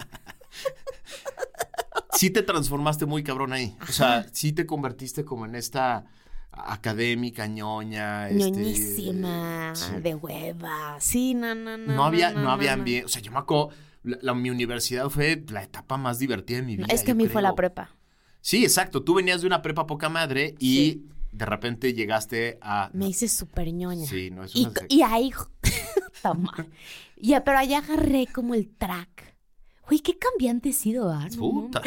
[2.14, 3.76] Sí te transformaste muy cabrón ahí.
[3.90, 6.06] O sea, sí te convertiste como en esta
[6.52, 8.30] académica, ñoña.
[8.30, 9.92] este, Ñoñísima, sí.
[10.02, 10.96] de hueva.
[11.02, 11.94] Sí, no, no, no.
[11.94, 12.82] No había, no, no, había no.
[12.82, 13.06] ambiente.
[13.06, 13.72] O sea, yo me acuerdo,
[14.06, 16.88] la, la- mi universidad fue la etapa más divertida de mi vida.
[16.89, 17.89] Es que a mí fue la prepa.
[18.41, 19.04] Sí, exacto.
[19.04, 21.06] Tú venías de una prepa poca madre y Sí.
[21.32, 22.89] de repente llegaste a.
[22.94, 24.06] Me hice súper ñoña.
[24.06, 25.32] Sí, no, es Y, una sec- y ahí,
[26.22, 26.54] toma.
[27.18, 29.36] Ya, pero allá agarré como el track.
[29.88, 31.28] Güey, qué cambiante he sido, ¿ah?
[31.32, 31.82] No, Puta.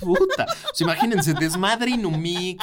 [0.00, 0.46] Puta.
[0.70, 2.62] O sea, imagínense, desmadre y Numic,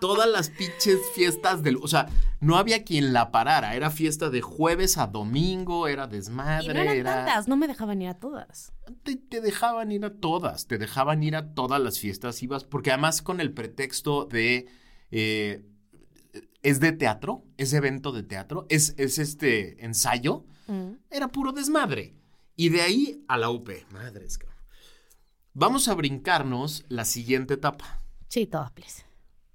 [0.00, 1.76] todas las pinches fiestas del.
[1.76, 2.06] O sea,
[2.40, 3.74] no había quien la parara.
[3.74, 6.64] Era fiesta de jueves a domingo, era desmadre.
[6.72, 7.14] Y no eran era...
[7.26, 8.72] tantas, no me dejaban ir a todas.
[9.02, 12.90] Te, te dejaban ir a todas, te dejaban ir a todas las fiestas, ibas, porque
[12.90, 14.66] además con el pretexto de.
[15.10, 15.64] eh,
[16.62, 20.92] es de teatro, es evento de teatro, es, es este ensayo, Mm.
[21.10, 22.14] era puro desmadre.
[22.54, 23.70] Y de ahí a la UP.
[23.90, 24.49] Madres, cabrón.
[25.60, 28.00] Vamos a brincarnos la siguiente etapa.
[28.28, 29.04] Sí, todas, please.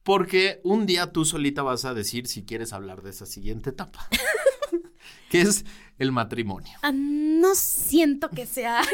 [0.03, 4.07] Porque un día tú solita vas a decir si quieres hablar de esa siguiente etapa.
[5.31, 5.65] que es
[5.97, 6.77] el matrimonio.
[6.83, 8.83] Ah, no siento que sea.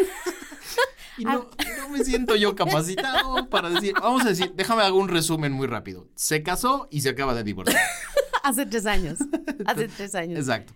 [1.18, 5.10] Y no, no me siento yo capacitado para decir, vamos a decir, déjame hago un
[5.10, 6.08] resumen muy rápido.
[6.16, 7.84] Se casó y se acaba de divorciar.
[8.44, 9.20] Hace tres años.
[9.66, 10.40] Hace tres años.
[10.40, 10.74] Exacto.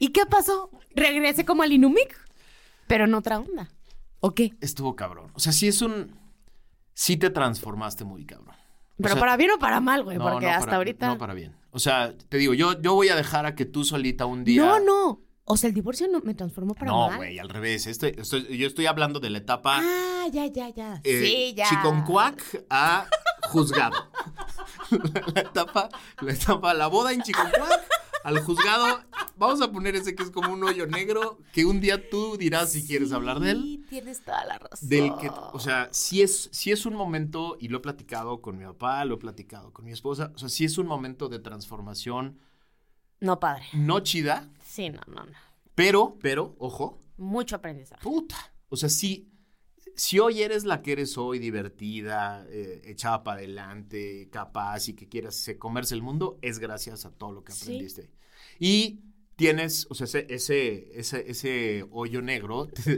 [0.00, 0.70] ¿Y qué pasó?
[0.96, 2.18] Regresé como al Inumic,
[2.88, 3.70] pero en otra onda.
[4.20, 4.52] ¿O qué?
[4.60, 5.30] Estuvo cabrón.
[5.34, 6.18] O sea, sí es un...
[6.94, 8.54] Sí te transformaste muy cabrón.
[8.54, 11.06] O Pero sea, para bien o para mal, güey, no, porque no hasta para- ahorita.
[11.08, 11.54] No para bien.
[11.70, 14.64] O sea, te digo, yo, yo voy a dejar a que tú solita un día...
[14.64, 15.20] No, no.
[15.44, 17.18] O sea, el divorcio no me transformó para No, mal.
[17.18, 17.86] güey, al revés.
[17.86, 19.80] Este- estoy- yo estoy hablando de la etapa...
[19.82, 21.00] Ah, ya, ya, ya.
[21.04, 21.68] eh, sí, ya.
[21.68, 23.06] Chiconcuac a
[23.42, 24.10] juzgado.
[24.90, 25.88] la, la etapa,
[26.22, 27.80] la etapa, la boda en Chiconcuac
[28.26, 29.00] al juzgado.
[29.36, 32.72] Vamos a poner ese que es como un hoyo negro, que un día tú dirás
[32.72, 33.62] si quieres hablar de él.
[33.62, 34.88] Sí, tienes toda la razón.
[34.88, 38.56] Del que, o sea, sí es, sí es un momento, y lo he platicado con
[38.58, 41.38] mi papá, lo he platicado con mi esposa, o sea, sí es un momento de
[41.38, 42.38] transformación
[43.20, 43.64] No, padre.
[43.74, 45.32] no chida, Sí, no, no, no.
[45.74, 48.02] pero, pero, ojo, Mucho aprendizaje.
[48.02, 48.36] puta.
[48.68, 49.30] O sea, sí,
[49.94, 55.08] si hoy eres la que eres hoy, divertida, eh, echada para adelante, capaz y que
[55.08, 57.78] quieras eh, comerse el mundo, es gracias a todo lo que Sí.
[58.58, 59.00] Y
[59.36, 62.96] tienes, o sea, ese, ese, ese, ese hoyo negro te,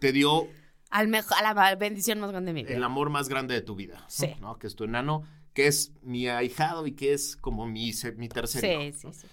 [0.00, 0.48] te dio
[0.90, 2.76] Al mejor, a la bendición más grande de mi vida.
[2.76, 4.28] el amor más grande de tu vida, Sí.
[4.40, 4.58] ¿no?
[4.58, 5.22] Que es tu enano,
[5.54, 9.12] que es mi ahijado y que es como mi, mi tercer hijo, Sí, ¿no?
[9.12, 9.26] sí, sí.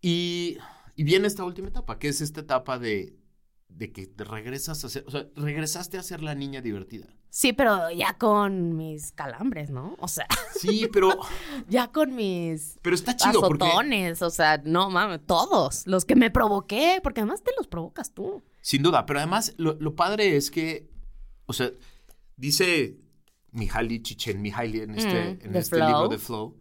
[0.00, 0.58] Y,
[0.94, 3.16] y viene esta última etapa, que es esta etapa de,
[3.78, 7.06] de que te regresas a ser, o sea, regresaste a ser la niña divertida.
[7.30, 9.94] Sí, pero ya con mis calambres, ¿no?
[10.00, 10.26] O sea,
[10.60, 11.16] Sí, pero,
[11.68, 13.64] ya con mis pero está chido porque...
[14.20, 18.42] o sea, no mames, todos los que me provoqué, porque además te los provocas tú.
[18.62, 20.90] Sin duda, pero además lo, lo padre es que,
[21.46, 21.70] o sea,
[22.36, 22.98] dice
[23.52, 25.88] Mihaly Csikszentmihalyi en este, Mm, en The este Flow.
[25.88, 26.56] libro de Flow,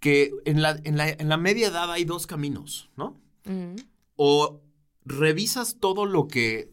[0.00, 3.18] que en la, en, la, en la media edad hay dos caminos, ¿no?
[4.16, 4.60] O
[5.04, 6.72] revisas todo lo que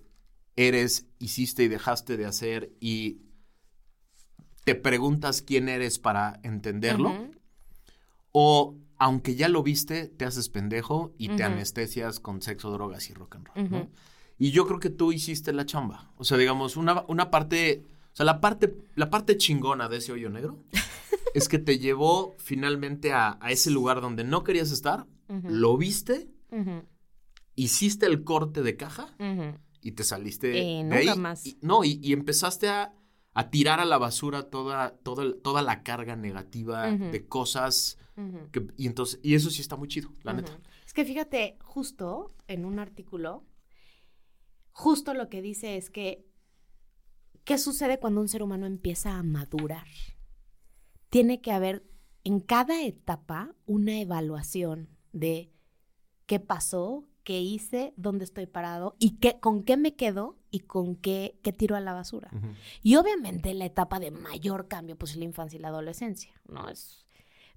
[0.55, 3.21] eres, hiciste y dejaste de hacer y
[4.65, 7.29] te preguntas quién eres para entenderlo.
[8.31, 13.13] O aunque ya lo viste, te haces pendejo y te anestesias con sexo, drogas y
[13.13, 13.89] rock and roll.
[14.37, 16.11] Y yo creo que tú hiciste la chamba.
[16.17, 20.11] O sea, digamos, una, una parte, o sea, la parte, la parte chingona de ese
[20.11, 20.59] hoyo negro
[21.33, 25.07] es que te llevó finalmente a, a ese lugar donde no querías estar,
[25.43, 26.27] lo viste.
[27.63, 29.15] Hiciste el corte de caja
[29.81, 31.17] y te saliste de nunca ahí.
[31.19, 31.45] más.
[31.45, 32.93] Y- no, y, y empezaste a,
[33.33, 37.97] a tirar a la basura toda, toda, toda la carga negativa de cosas.
[38.51, 40.59] Que- y entonces, y eso sí está muy chido, la neta.
[40.85, 43.45] Es que fíjate, justo en un artículo,
[44.71, 46.25] justo lo que dice es que,
[47.45, 49.87] ¿qué sucede cuando un ser humano empieza a madurar?
[51.09, 51.85] Tiene que haber
[52.23, 55.51] en cada etapa una evaluación de
[56.25, 60.95] qué pasó, qué hice, dónde estoy parado y qué, con qué me quedo y con
[60.95, 62.31] qué, qué tiro a la basura.
[62.81, 66.67] Y obviamente la etapa de mayor cambio, pues es la infancia y la adolescencia, ¿no?
[66.69, 67.05] Es...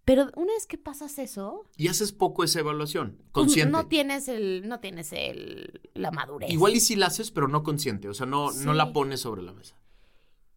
[0.04, 3.72] Pero una vez que pasas eso, Y haces poco esa evaluación, pues, consciente.
[3.72, 6.50] no tienes el, no tienes el, la madurez.
[6.50, 8.10] Igual y sí la haces, pero no consciente.
[8.10, 9.78] O sea, no, no la pones sobre la mesa.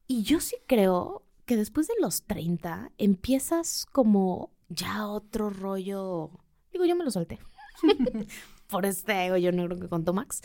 [0.07, 6.31] Y yo sí creo que después de los 30 empiezas como ya otro rollo.
[6.73, 7.39] Digo, yo me lo solté.
[8.75, 10.41] Por este hoyo negro que contó Max.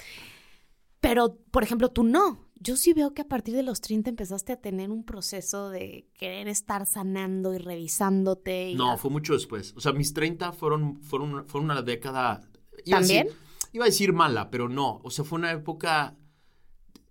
[1.00, 2.48] Pero, por ejemplo, tú no.
[2.62, 6.06] yo sí veo que a partir de los 30 empezaste a tener un proceso de
[6.14, 8.70] querer estar sanando y revisándote.
[8.70, 9.72] Y No, a- fue mucho después.
[9.76, 12.42] O sea, mis 30 fueron, fueron, fueron una década.
[12.84, 13.26] iba a ¿También?
[13.26, 13.38] decir-
[13.72, 15.00] iba a decir mala, pero no.
[15.02, 16.16] O sea, fue una época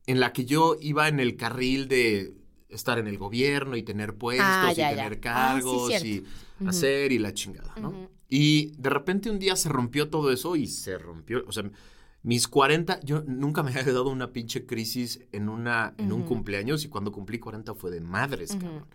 [0.06, 2.34] en la que yo iba en el carril de
[2.70, 4.90] estar en el gobierno y tener puestos Ah, y ya.
[4.92, 6.24] tener Ah, sí, cargos y
[6.66, 8.08] hacer y la chingada, ¿no?
[8.30, 11.64] Y de repente un día se rompió todo eso y se rompió, o sea,
[12.22, 16.86] mis 40, yo nunca me había dado una pinche crisis en, una, en un cumpleaños
[16.86, 18.60] y cuando cumplí 40 fue de madres, Ujú.
[18.60, 18.86] cabrón.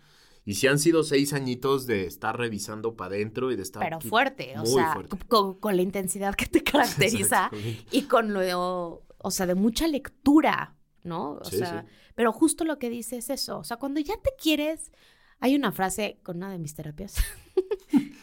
[0.46, 3.82] Y si han sido seis añitos de estar revisando para adentro y de estar...
[3.82, 5.16] Pero fuerte, o sea, fuerte.
[5.26, 7.50] Con, con la intensidad que te caracteriza
[7.90, 11.38] y con lo, o sea, de mucha lectura, ¿no?
[11.40, 11.88] O Sí, sea, sí.
[12.14, 14.92] pero justo lo que dice es eso, o sea, cuando ya te quieres,
[15.40, 17.16] hay una frase con una de mis terapias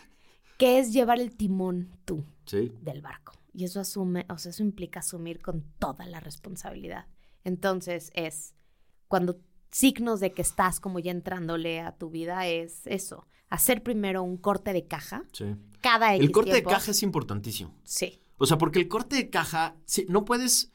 [0.61, 2.71] que es llevar el timón tú Sí.
[2.83, 3.33] del barco.
[3.51, 7.07] Y eso asume, o sea, eso implica asumir con toda la responsabilidad.
[7.43, 8.53] Entonces es
[9.07, 9.39] cuando
[9.71, 14.37] signos de que estás como ya entrándole a tu vida es eso, hacer primero un
[14.37, 15.55] corte de caja Sí.
[15.81, 16.69] cada X El corte tiempo.
[16.69, 17.73] de caja es importantísimo.
[17.83, 20.71] Sí, O sea, porque el corte de caja, sí, no puedes,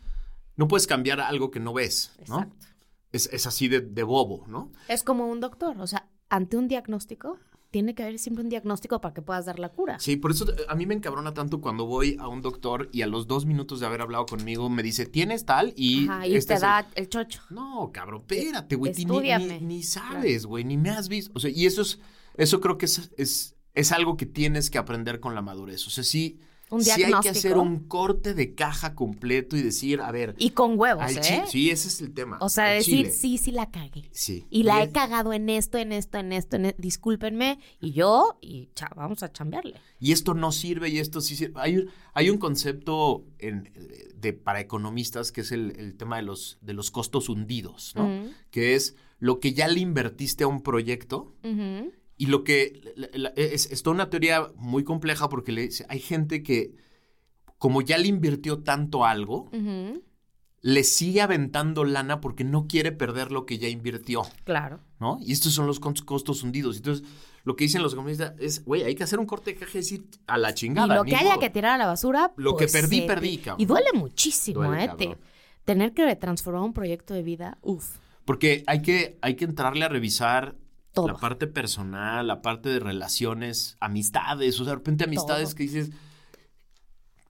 [0.57, 2.41] no puedes cambiar algo que no ves, ¿no?
[2.41, 2.67] exacto.
[3.13, 4.73] Es, es así de, de bobo, ¿no?
[4.89, 7.39] Es como un doctor, o sea, ante un diagnóstico
[7.77, 9.99] tiene que haber siempre un diagnóstico para que puedas dar la cura.
[9.99, 13.03] Sí, por eso eh, a mí me encabrona tanto cuando voy a un doctor y
[13.03, 15.75] a los dos minutos de haber hablado conmigo me dice, ¿tienes tal?
[15.77, 17.43] Y, Ajá, y este te el- da el chocho.
[17.51, 18.95] No, cabrón, espérate, güey.
[18.95, 21.33] ni- ni sabes, güey, ni me has visto.
[21.35, 21.99] O sea, y eso es,
[22.39, 25.87] eso creo que es, es, es algo que tienes que aprender con la madurez.
[25.87, 30.01] O sea, sí, Un sí hay que hacer un corte de caja completo y decir,
[30.01, 31.45] a ver, Y con huevos, al ¿eh?
[31.47, 32.39] sí, ese es el tema.
[32.41, 33.11] O sea, decir, chile.
[33.11, 34.09] sí, sí la cagué.
[34.11, 34.47] Sí.
[34.51, 37.61] Y la he es- cagado en esto, en esto, en esto, en e- discúlpenme.
[37.81, 39.75] Y yo, y cha, vamos a chambearle.
[40.01, 41.55] y esto no sirve y esto sí sirve.
[41.61, 43.73] Hay, un- hay un concepto en-
[44.17, 48.11] de, para economistas que es el, el tema de los, de los costos hundidos, ¿no?
[48.51, 51.93] Que es lo que ya le invertiste a un proyecto Ujú.
[52.17, 55.85] Y lo que la- la- es, es toda una teoría muy compleja porque le dice,
[55.89, 56.75] hay gente que
[57.59, 59.51] como ya le invirtió tanto algo,
[60.63, 64.81] le sigue aventando lana porque no quiere perder lo que ya invirtió, Claro.
[64.99, 65.19] ¿no?
[65.23, 66.77] Y estos son los costos hundidos.
[66.79, 67.07] Entonces,
[67.45, 69.77] lo que dicen los economistas es, güey, hay que hacer un corte de caja y
[69.77, 70.95] decir a la chingada.
[70.95, 71.41] y lo que haya modo.
[71.41, 72.33] que tirar a la basura.
[72.37, 73.61] Lo que pues, perdí, se- perdí, cabrón.
[73.61, 74.91] Y duele muchísimo, Duele, ¿eh?
[74.99, 75.17] Te-
[75.65, 77.99] tener que transformar un proyecto de vida, uff.
[78.25, 80.57] Porque hay que, hay que entrarle a revisar
[80.97, 81.07] Todo.
[81.09, 84.59] la parte personal, la parte de relaciones, amistades.
[84.61, 85.57] O sea, de repente amistades Todo.
[85.57, 85.91] que dices,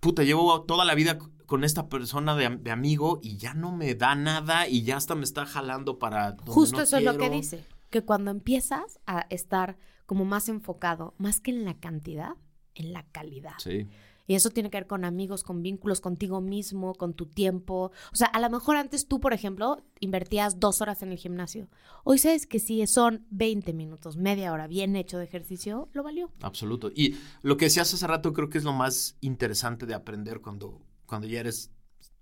[0.00, 3.72] puta, llevo toda la vida con esta persona de, am- de amigo y ya no
[3.72, 6.32] me da nada y ya hasta me está jalando para...
[6.32, 7.64] donde Justo no eso es lo que dice.
[7.90, 9.76] Que cuando empiezas a estar
[10.06, 12.30] como más enfocado, más que en la cantidad,
[12.74, 13.54] en la calidad.
[13.58, 13.86] Sí.
[14.26, 17.92] Y eso tiene que ver con amigos, con vínculos contigo mismo, con tu tiempo.
[18.12, 21.68] O sea, a lo mejor antes tú, por ejemplo, invertías dos horas en el gimnasio.
[22.04, 26.30] Hoy sabes que si son 20 minutos, media hora bien hecho de ejercicio, lo valió.
[26.42, 26.90] Absoluto.
[26.94, 30.82] Y lo que decías hace rato creo que es lo más interesante de aprender cuando,
[31.06, 31.70] cuando ya eres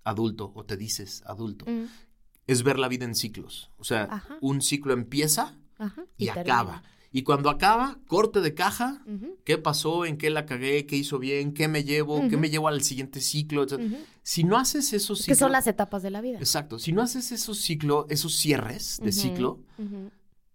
[0.04, 1.64] adulto o te dices adulto.
[1.66, 1.84] Mm,
[2.46, 3.70] Es ver la vida en ciclos.
[3.78, 4.36] O sea, Ajá.
[4.42, 6.04] un ciclo empieza Ajá.
[6.18, 6.82] y, acaba.
[7.16, 9.04] Y cuando acaba, corte de caja,
[9.44, 10.04] ¿qué pasó?
[10.04, 10.84] ¿En qué la cagué?
[10.84, 11.54] ¿Qué hizo bien?
[11.54, 12.28] ¿Qué me llevo?
[12.28, 13.64] ¿Qué me llevo al siguiente ciclo?
[14.24, 15.38] Si no haces esos Que ciclos...
[15.38, 16.38] son las etapas de la vida.
[16.38, 16.80] Exacto.
[16.80, 19.60] Si no haces esos ciclos, esos cierres de ciclo,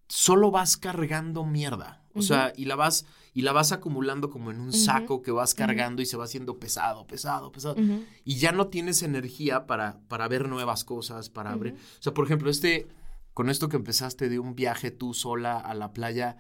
[0.09, 2.03] solo vas cargando mierda.
[2.13, 5.55] O sea, y la vas, y la vas acumulando como en un saco que vas
[5.55, 7.77] cargando y se va haciendo pesado, pesado, pesado.
[8.25, 11.75] Y ya no tienes energía para, para ver nuevas cosas, para abrir.
[11.75, 12.89] O sea, por ejemplo, este,
[13.39, 16.35] con esto que empezaste de un viaje tú sola a la playa,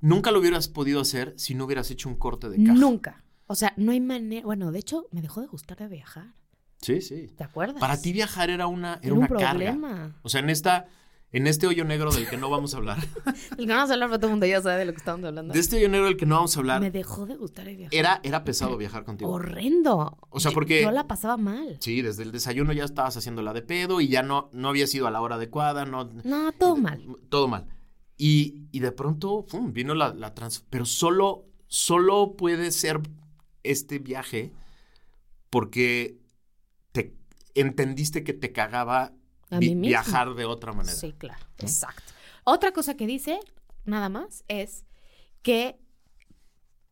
[0.00, 2.72] nunca lo hubieras podido hacer si no hubieras hecho un corte de caja.
[2.76, 3.22] Nunca.
[3.46, 4.44] O sea, no hay manera.
[4.44, 6.34] Bueno, de hecho, me dejó de gustar de viajar.
[6.80, 7.28] Sí, sí.
[7.36, 7.78] ¿Te acuerdas?
[7.78, 9.50] Para ti viajar era una, era Era un una carga.
[9.50, 10.16] problema.
[10.22, 10.88] O sea, en esta,
[11.32, 12.98] en este hoyo negro del que no vamos a hablar,
[13.50, 14.98] El que no vamos a hablar, pero todo el mundo ya sabe de lo que
[14.98, 15.52] estamos hablando.
[15.52, 17.76] de este hoyo negro del que no vamos a hablar, Me dejó de gustar el
[17.76, 17.94] viajar.
[17.94, 19.30] era, era pesado viajar contigo.
[19.30, 20.16] horrendo.
[20.30, 21.76] O sea, porque- Yo la pasaba mal.
[21.80, 24.86] Sí, desde el desayuno ya estabas haciendo la de pedo y ya no, no había
[24.86, 26.04] sido a la hora adecuada, no.
[26.24, 27.04] No, todo mal.
[27.28, 27.66] Todo mal.
[28.16, 29.72] Y, y de pronto, ¡fum!
[29.74, 30.64] vino la, la trans...
[30.70, 33.00] Pero solo, solo puede ser
[33.62, 34.52] este viaje
[35.50, 36.18] porque
[36.92, 37.14] te
[37.54, 39.12] entendiste que te cagaba
[39.50, 40.96] A mí viajar de otra manera.
[40.96, 41.46] Sí, claro.
[41.58, 42.12] Exacto.
[42.44, 43.40] Otra cosa que dice,
[43.84, 44.84] nada más, es
[45.42, 45.80] que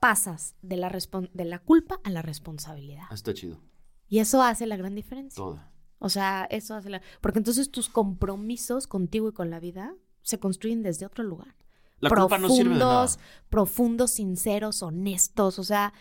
[0.00, 0.90] pasas de la,
[1.32, 3.04] de la culpa a la responsabilidad.
[3.10, 3.60] Ah, Está chido.
[4.08, 5.36] Y eso hace la gran diferencia.
[5.42, 5.72] Toda.
[5.98, 7.00] O sea, eso hace la...
[7.20, 11.56] Porque entonces tus compromisos contigo y con la vida se construyen desde otro lugar.
[12.00, 13.06] La culpa no sirve de nada.
[13.06, 15.58] profundos, profundos, sinceros, honestos.
[15.58, 15.94] O sea,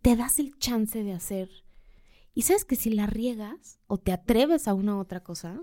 [0.00, 1.50] te das el chance de hacer.
[2.40, 5.60] Y sabes que si la riegas o te atreves a una u otra cosa,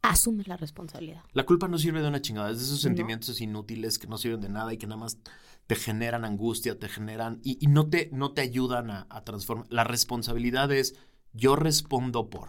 [0.00, 1.22] asumes la responsabilidad.
[1.34, 4.40] La culpa no sirve de una chingada, es de esos sentimientos inútiles que no sirven
[4.40, 5.18] de nada y que nada más
[5.66, 9.66] te generan angustia, te generan y, y no, te, no te ayudan a, a transformar.
[9.68, 10.94] La responsabilidad es
[11.34, 12.48] yo respondo por.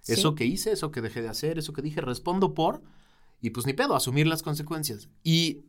[0.00, 0.12] Sí.
[0.12, 2.84] Eso que hice, eso que dejé de hacer, eso que dije, respondo por
[3.40, 5.08] y pues ni pedo, asumir las consecuencias.
[5.24, 5.64] Y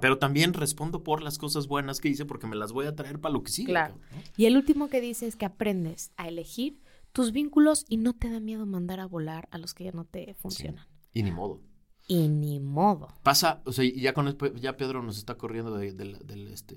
[0.00, 3.20] pero también respondo por las cosas buenas que hice porque me las voy a traer
[3.20, 3.68] para lo que sigue.
[3.72, 3.94] Claro.
[3.94, 4.32] cabrón, ¿no?
[4.36, 6.80] Y el último que dice es que aprendes a elegir
[7.12, 10.04] tus vínculos y no te da miedo mandar a volar a los que ya no
[10.04, 10.86] te funcionan.
[11.12, 11.60] Y ni modo.
[12.06, 13.08] Y ni modo.
[13.22, 16.76] Pasa, o sea, ya con ya Pedro nos está corriendo de- del- del, este,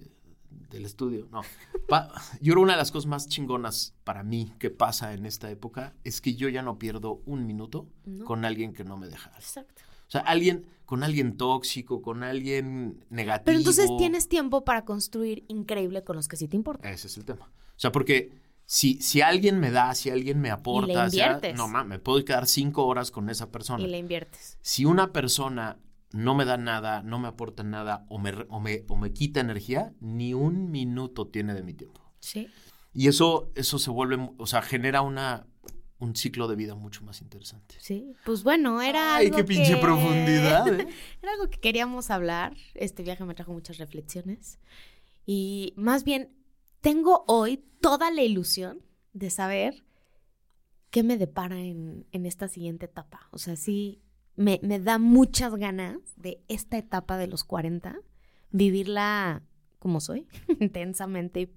[0.69, 1.27] del estudio.
[1.31, 1.41] No.
[1.87, 5.49] Pa- yo creo una de las cosas más chingonas para mí que pasa en esta
[5.51, 8.25] época es que yo ya no pierdo un minuto No.
[8.25, 9.31] con alguien que no me deja.
[9.35, 9.81] Exacto.
[10.13, 13.45] O sea, alguien, con alguien tóxico, con alguien negativo.
[13.45, 16.91] Pero entonces tienes tiempo para construir increíble con los que sí te importan.
[16.93, 17.45] Ese es el tema.
[17.47, 18.31] O sea, porque
[18.65, 21.55] si, si alguien me da, si alguien me aporta, a- inviertes.
[21.55, 23.83] no mames, me puedo quedar cinco horas con esa persona.
[23.83, 24.59] Y le inviertes.
[24.61, 25.79] Si una persona
[26.11, 29.39] no me da nada, no me aporta nada o me, o me, o me quita
[29.39, 32.01] energía, ni un minuto tiene de mi tiempo.
[32.19, 32.49] Sí.
[32.93, 35.47] Y eso, eso se vuelve, o sea, genera una,
[36.03, 37.75] un ciclo de vida mucho más interesante.
[37.79, 38.13] Sí.
[38.25, 40.87] Pues bueno, era Ay, algo qué pinche que- profundidad, ¿eh?
[41.21, 42.55] Era algo que queríamos hablar.
[42.75, 44.59] Este viaje me trajo muchas reflexiones.
[45.25, 46.29] Y más bien,
[46.81, 48.79] tengo hoy toda la ilusión
[49.13, 49.83] de saber
[50.89, 53.27] qué me depara en, en esta siguiente etapa.
[53.31, 54.01] O sea, sí,
[54.35, 57.95] me, me da muchas ganas de esta etapa de los 40,
[58.51, 59.41] vivirla
[59.79, 60.27] como soy,
[60.59, 61.49] intensamente, y,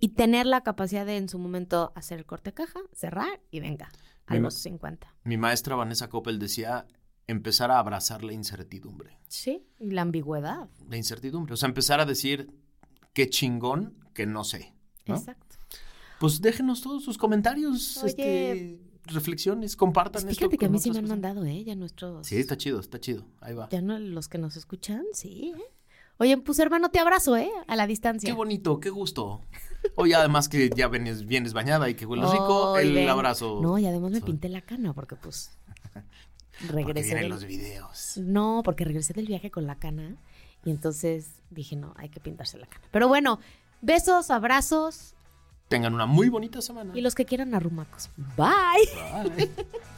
[0.00, 3.88] y tener la capacidad de en su momento hacer el corte caja, cerrar y venga,
[4.26, 5.14] a Mi los 50.
[5.24, 6.86] Mi maestra Vanessa Coppel decía
[7.26, 9.18] empezar a abrazar la incertidumbre.
[9.28, 10.68] Sí, y la ambigüedad.
[10.88, 11.54] La incertidumbre.
[11.54, 12.50] O sea, empezar a decir
[13.12, 14.74] qué chingón que no sé.
[15.06, 15.16] ¿no?
[15.16, 15.56] Exacto.
[16.18, 18.08] Pues déjenos todos sus comentarios, Oye.
[18.08, 21.62] este, reflexiones, compartan Pues esto fíjate que a mí sí me han mandado, ¿eh?
[21.64, 22.26] Ya nuestros...
[22.26, 23.24] Sí, está chido, está chido.
[23.40, 23.68] Ahí va.
[23.70, 25.62] Ya no los que nos escuchan, sí, ¿eh?
[26.18, 27.50] Oye, pues hermano, te abrazo, ¿eh?
[27.66, 28.28] A la distancia.
[28.28, 29.40] Qué bonito, qué gusto.
[29.94, 33.08] Oye, además que ya vienes, vienes bañada y que hueles rico, el ven.
[33.08, 33.60] abrazo.
[33.62, 35.52] No, y además me pinté la cana porque pues
[36.66, 37.28] Porque regresé del...
[37.28, 38.14] los videos.
[38.16, 40.16] No, porque regresé del viaje con la cana
[40.64, 42.84] y entonces dije, no, hay que pintarse la cana.
[42.90, 43.38] Pero bueno,
[43.80, 45.14] besos, abrazos
[45.68, 46.92] Tengan una muy bonita semana.
[46.96, 48.10] y los que quieran arrumacos.
[48.36, 49.34] Bye.
[49.36, 49.50] Bye.